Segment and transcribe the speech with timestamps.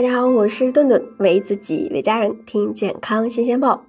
[0.00, 3.84] 大家好，我是顿顿，为自己为家人听健康新鲜报。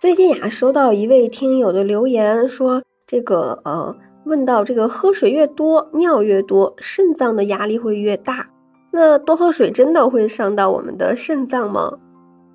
[0.00, 8.48] 最近呀，收到一位听友的留言，说这个呃，问到这个喝水越多，尿越多，肾脏的压力会越大。
[8.90, 11.92] 那多喝水真的会伤到我们的肾脏吗？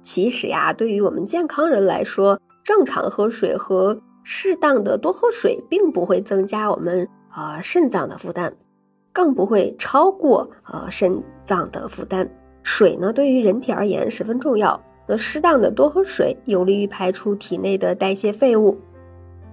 [0.04, 8.54] 其实呀，对于我们健康人来说，正常喝水和适当的多喝水，并不会增加我们呃肾脏的负担，
[9.14, 12.30] 更不会超过呃肾脏的负担。
[12.64, 14.80] 水呢，对于人体而言十分重要。
[15.08, 18.78] 那适当的多喝水，有利于排出体内的代谢废物，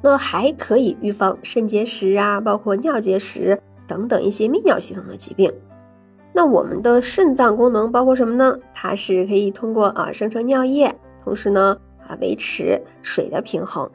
[0.03, 5.51] 那还可以预防肾结石啊，包括尿结石等等一些泌尿系统的疾病。
[6.35, 8.59] 那我们的肾脏功能包括什么呢？
[8.75, 11.75] 它是可以通过啊生成尿液，同时呢
[12.07, 13.91] 啊维持水的平衡，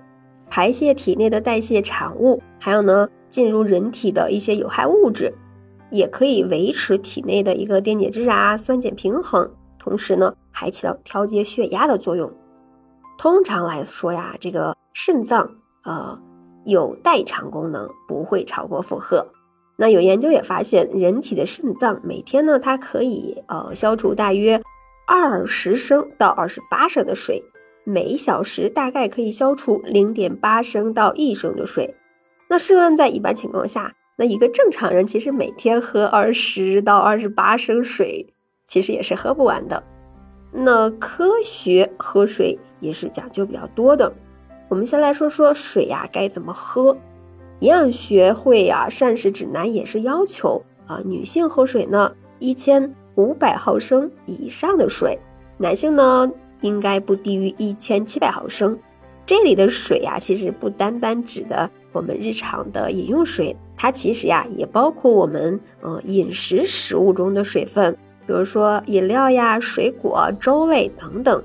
[0.49, 5.31] 排泄体内的代谢产物，还有呢进入人体的一些有害物质。
[5.91, 12.31] 也可以维持体内的一个电解质啊、酸碱平衡，同时呢还起到调节血压的作用。
[13.17, 15.47] 通常来说呀，这个肾脏
[15.83, 16.17] 呃
[16.65, 19.27] 有代偿功能，不会超过负荷。
[19.77, 24.61] 那有研究也发现，人体的肾脏每天呢它可以呃消除大约
[25.07, 27.43] 二十升到二十八升的水，
[27.83, 31.95] 每小时大概可以消除零点八升到一升的水。
[32.47, 38.23] 那试问在一般情况下，那一个正常人其实每天喝二十到二十八升水，
[38.67, 39.81] 其实也是喝不完的。
[40.51, 44.13] 那科学喝水也是讲究比较多的。
[44.69, 46.95] 我们先来说说水呀该怎么喝。
[47.61, 55.17] 营养学会呀膳食指南也是要求啊女性喝水呢一千五百毫升以上的水，
[55.57, 58.77] 男性呢应该不低于一千七百毫升。
[59.25, 63.55] 这里的水呀其实不单单指的我们日常的饮用水。
[63.75, 67.91] 它其实呀，也包括我们呃饮食食物中的水分，
[68.27, 71.43] 比如说饮料呀、水果、粥类等等。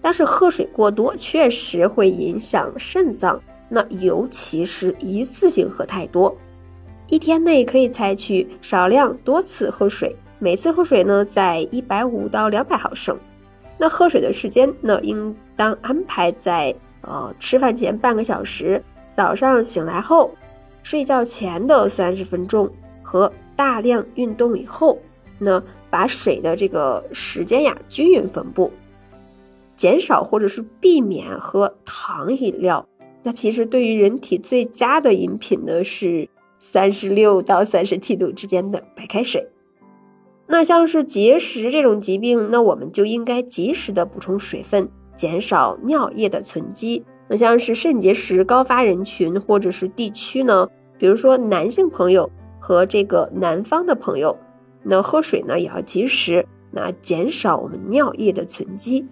[0.00, 6.36] 但是喝水过多确实会影响肾脏，那尤其是一次性喝太多，
[7.08, 13.16] 一天内可以采取少量多次喝水，每次喝水呢在一百五到两百毫升。
[13.78, 20.30] 那喝水的时间呢，应当安排在呃吃饭前半个小时，早上醒来后。
[20.84, 22.68] 睡觉前的三十分钟
[23.04, 24.98] 和大量运动以后，
[25.38, 28.68] 那把水的这个时间呀均匀分布，
[29.76, 32.84] 减少或者是避免喝糖饮料。
[33.22, 39.48] 那其实对于人体最佳的饮品呢是三十六到三十七度之间的白开水。
[40.48, 47.04] 那像是结石这种疾病，那我们就应该及时的补充水分，减少尿液的存积。
[47.28, 50.68] 那像是肾结石高发人群或者是地区呢，
[50.98, 54.36] 比如说男性朋友和这个南方的朋友，
[54.82, 59.06] 那喝水呢也要及时，那减少我们尿液的存积。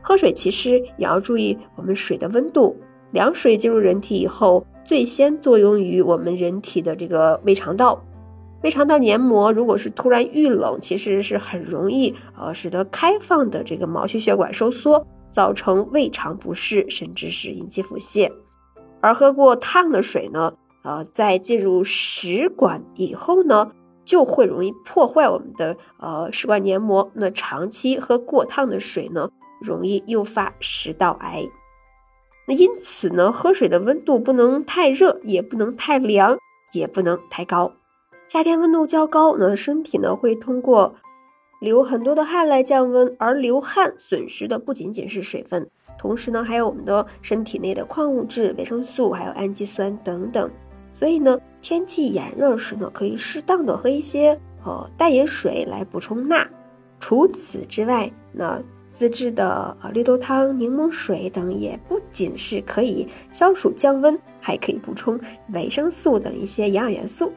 [0.00, 2.76] 喝水其实也要注意我们水的温度，
[3.10, 8.02] 凉水进入人体以后，最先作用于我们人体的这个胃肠道，
[8.62, 15.06] 胃肠道黏膜如果是突然遇冷，其实是很容易呃使得开放的这个毛细血管收缩。
[15.38, 18.28] 造成胃肠不适，甚至是引起腹泻。
[19.00, 23.70] 而喝过烫的水呢，呃，在进入食管以后呢，
[24.04, 27.08] 就会容易破坏我们的呃食管黏膜。
[27.14, 31.48] 那长期喝过烫的水呢，容易诱发食道癌。
[32.48, 36.36] 那因此呢，喝水的温度不能太热，也不能太凉，
[36.72, 37.70] 也不能太高。
[38.26, 40.96] 夏天温度较高，那身体呢会通过。
[41.60, 50.48] 流很多的汗来降温，而流汗损失的不仅仅是水分，同时呢，还有我们的身体内的矿物质、维生素，还有氨基酸等等。
[50.94, 56.46] 所以呢，天气炎热时呢，可以适当的喝一些呃淡盐水来补充钠。
[57.00, 65.18] 除此之外，那自制的呃绿豆汤、柠檬水等也不仅是可以消暑降温，还可以补充
[65.52, 67.32] 维生素等一些营养元素。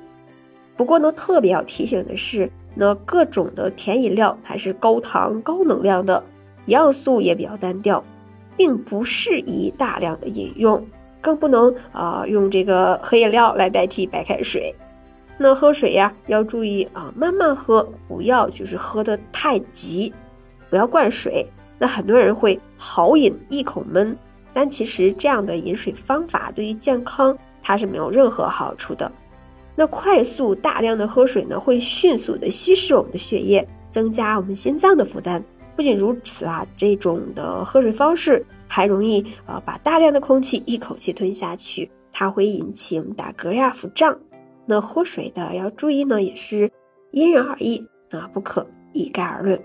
[0.77, 2.51] 不过呢，特别要提醒的是。
[2.73, 6.23] 那各种的甜饮料它是高糖高能量的，
[6.65, 8.03] 营养素也比较单调，
[8.55, 10.85] 并不适宜大量的饮用，
[11.19, 14.73] 更不能啊用这个喝饮料来代替白开水。
[15.37, 20.13] 那喝水呀要注意啊慢慢喝，不要就是喝的太急，
[20.69, 21.45] 不要灌水。
[21.79, 24.15] 那很多人会豪饮一口闷，
[24.53, 29.11] 但其实这样的饮水方法对于健康它是没有任何好处的。
[29.75, 35.43] 那快速大量的喝水呢，会迅速的稀释我们的血液，增加我们心脏的负担。
[35.75, 44.17] 不仅如此啊，这种的喝水方式还容易呃把大量的空气一口气吞下去，它会引起我们打嗝呀、腹胀。
[44.65, 46.69] 那喝水的要注意呢，也是
[47.11, 49.59] 因人而异啊，不可一概而论。